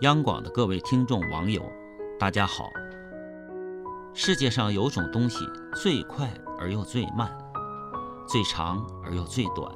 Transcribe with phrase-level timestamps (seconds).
[0.00, 1.62] 央广的各位听众网友，
[2.18, 2.68] 大家好。
[4.12, 5.38] 世界上有种东西
[5.76, 6.28] 最快
[6.58, 7.30] 而又最慢，
[8.26, 9.72] 最长而又最短，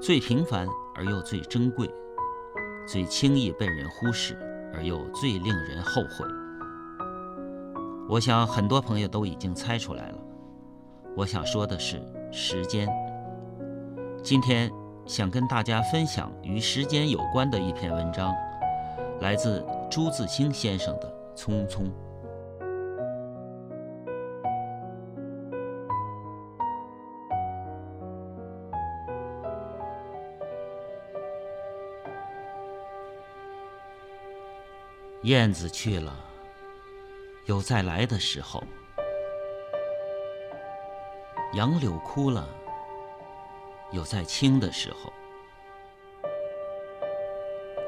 [0.00, 1.90] 最平凡而又最珍贵，
[2.86, 4.36] 最轻易被人忽视
[4.74, 6.26] 而又最令人后悔。
[8.06, 10.18] 我想很多朋友都已经猜出来了，
[11.16, 11.98] 我想说的是
[12.30, 12.86] 时间。
[14.22, 14.70] 今天
[15.06, 18.30] 想跟大家分享与时间有关的一篇文章。
[19.20, 21.84] 来自朱自清先生的《匆匆》。
[35.22, 36.14] 燕子去了，
[37.46, 38.60] 有再来的时候；
[41.54, 42.46] 杨柳枯了，
[43.90, 45.10] 有再青的时候。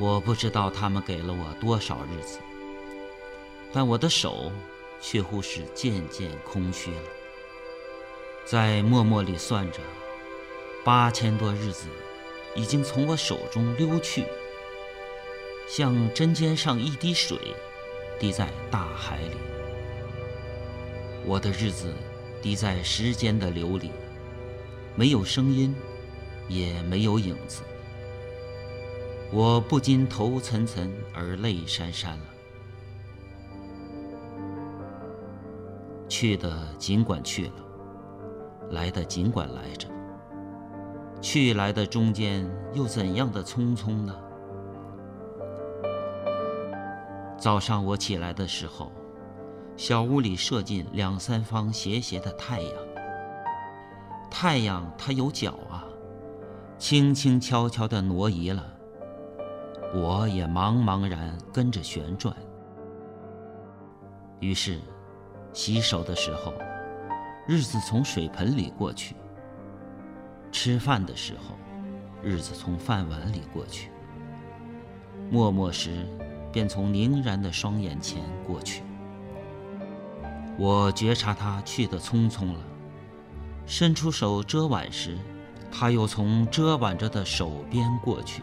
[0.00, 2.38] 我不知道他们给了我多少日子，
[3.70, 4.50] 但我的手
[4.98, 7.02] 却乎是渐渐空虚了。
[8.46, 9.78] 在默默里算着，
[10.82, 11.86] 八千多日子
[12.54, 14.24] 已经从我手中溜去，
[15.68, 17.36] 像针尖上一滴水，
[18.18, 19.36] 滴在大海里。
[21.26, 21.92] 我的日子
[22.40, 23.90] 滴在时间的流里，
[24.96, 25.76] 没有声音，
[26.48, 27.60] 也没有影子。
[29.32, 32.24] 我不禁头涔涔而泪潸潸了。
[36.08, 37.52] 去的尽管去了，
[38.70, 39.86] 来的尽管来着。
[41.20, 44.16] 去来的中间又怎样的匆匆呢？
[47.38, 48.90] 早上我起来的时候，
[49.76, 52.72] 小屋里射进两三方斜斜的太阳。
[54.28, 55.84] 太阳它有脚啊，
[56.78, 58.79] 轻轻悄悄地挪移了。
[59.92, 62.34] 我也茫茫然跟着旋转。
[64.38, 64.78] 于是，
[65.52, 66.52] 洗手的时候，
[67.46, 69.14] 日子从水盆里过去；
[70.52, 71.56] 吃饭的时候，
[72.22, 73.88] 日子从饭碗里过去；
[75.30, 76.06] 默默时，
[76.52, 78.82] 便从凝然的双眼前过去。
[80.56, 82.60] 我觉察他去得匆匆了，
[83.66, 85.18] 伸出手遮挽时，
[85.70, 88.42] 他又从遮挽着的手边过去。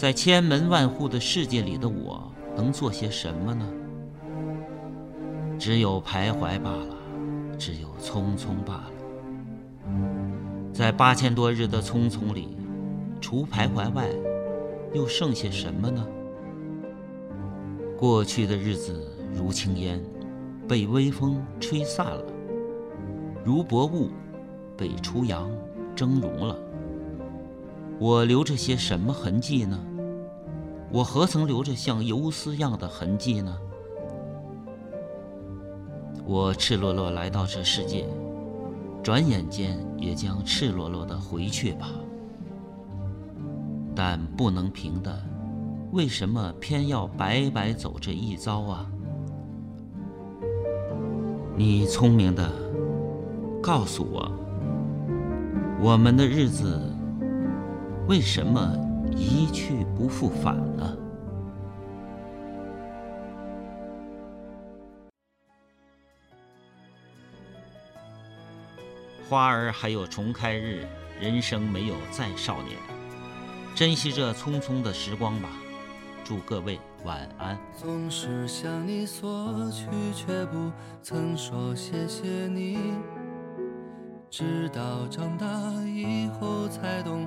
[0.00, 3.68] 在千门万户的世界里的我，能做些什么呢？
[5.58, 6.94] 只有徘徊罢了，
[7.58, 8.92] 只有匆匆罢了。
[10.72, 12.56] 在八千多日的匆匆里，
[13.20, 14.08] 除徘徊外，
[14.94, 16.06] 又剩些什么呢？
[17.96, 19.04] 过去的日子
[19.34, 20.00] 如轻烟，
[20.68, 22.22] 被微风吹散了；
[23.44, 24.10] 如薄雾，
[24.76, 25.50] 被初阳
[25.96, 26.56] 蒸融了。
[28.00, 29.78] 我留着些什么痕迹呢？
[30.90, 33.56] 我何曾留着像游丝样的痕迹呢？
[36.24, 38.06] 我赤裸裸来到这世界，
[39.02, 41.88] 转眼间也将赤裸裸的回去吧。
[43.94, 45.20] 但不能平的，
[45.90, 48.86] 为什么偏要白白走这一遭啊？
[51.56, 52.48] 你聪明的，
[53.60, 54.30] 告诉我，
[55.82, 56.94] 我们的日子。
[58.08, 58.74] 为什么
[59.14, 60.96] 一去不复返呢？
[69.28, 70.86] 花儿还有重开日，
[71.20, 72.78] 人生没有再少年。
[73.74, 75.50] 珍惜这匆匆的时光吧。
[76.24, 77.58] 祝各位晚安。
[77.76, 79.84] 总是向你索取，
[80.14, 80.72] 却不
[81.02, 82.78] 曾说谢谢你。
[84.30, 85.46] 直到长大
[85.84, 87.26] 以后才懂